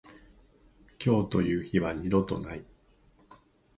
[0.99, 2.65] 今日という日は二度とない。